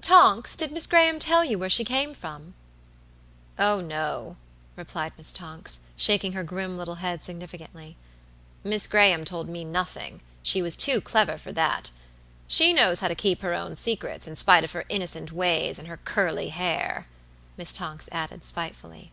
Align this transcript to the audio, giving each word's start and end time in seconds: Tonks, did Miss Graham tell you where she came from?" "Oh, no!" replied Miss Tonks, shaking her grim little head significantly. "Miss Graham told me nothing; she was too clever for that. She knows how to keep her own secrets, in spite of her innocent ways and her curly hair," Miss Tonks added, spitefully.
Tonks, 0.00 0.56
did 0.56 0.72
Miss 0.72 0.88
Graham 0.88 1.20
tell 1.20 1.44
you 1.44 1.56
where 1.56 1.70
she 1.70 1.84
came 1.84 2.14
from?" 2.14 2.54
"Oh, 3.56 3.80
no!" 3.80 4.36
replied 4.74 5.12
Miss 5.16 5.30
Tonks, 5.30 5.82
shaking 5.96 6.32
her 6.32 6.42
grim 6.42 6.76
little 6.76 6.96
head 6.96 7.22
significantly. 7.22 7.96
"Miss 8.64 8.88
Graham 8.88 9.24
told 9.24 9.48
me 9.48 9.62
nothing; 9.64 10.20
she 10.42 10.62
was 10.62 10.74
too 10.74 11.00
clever 11.00 11.38
for 11.38 11.52
that. 11.52 11.92
She 12.48 12.72
knows 12.72 12.98
how 12.98 13.06
to 13.06 13.14
keep 13.14 13.40
her 13.42 13.54
own 13.54 13.76
secrets, 13.76 14.26
in 14.26 14.34
spite 14.34 14.64
of 14.64 14.72
her 14.72 14.84
innocent 14.88 15.30
ways 15.30 15.78
and 15.78 15.86
her 15.86 15.98
curly 15.98 16.48
hair," 16.48 17.06
Miss 17.56 17.72
Tonks 17.72 18.08
added, 18.10 18.44
spitefully. 18.44 19.12